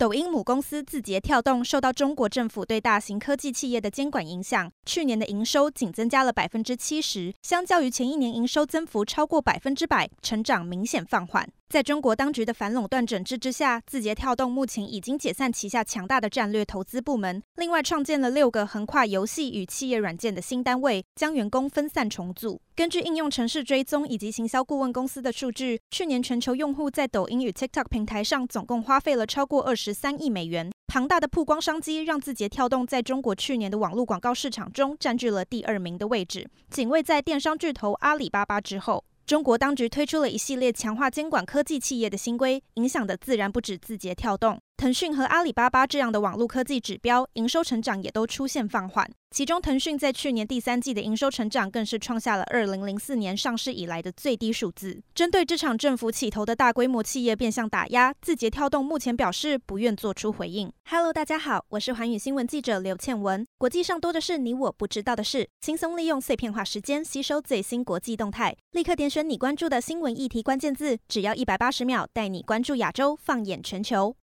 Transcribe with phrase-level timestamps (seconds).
[0.00, 11.46] 抖音母公司字节跳动受到中国政府对大型科技企业的监管影响，去年的营收仅增加了百分之七十，相较于前一年营收增幅超过百分之百，成长明显放缓。
[11.68, 22.60] 在中国当局的反垄断整治之下，字节跳动目前已经解散旗下强大的战略投资部门，另外创建了六个横跨游戏与企业软件的新单位，将员工分散重组。
[22.74, 30.70] 根据应用程式追踪以及行销顾问公司的数据，去年全球用户在抖音与 TikTok 平台上总共花费了超过二十三亿美元。
[30.88, 39.04] 庞大的曝光商机让字节跳动在中国去年的网络广告市场中占据了第二名的位置，仅位在电商巨头阿里巴巴之后。
[39.24, 44.58] 中国当局推出了一系列强化监管科技企业的新规，影响的自然不止字节跳动。
[44.80, 49.06] 腾讯和阿里巴巴这样的网络科技指标，营收成长也都出现放缓。
[49.30, 55.02] 其中，腾讯在去年第三季的营收成长更是创下了二零零四年上市以来的最低数字。
[55.14, 60.72] 针对这场政府起头的大规模企业变相打压，字节跳动目前表示不愿做出回应。
[60.88, 63.46] Hello，大家好，我是寰宇新闻记者刘倩文。
[63.58, 74.16] 国际上多的是你我不知道的事，轻松利用碎片化时间吸收最新国际动态，立刻点选你关注的新闻议题关键字，只要一百八十秒，带你关注亚洲，放眼全球。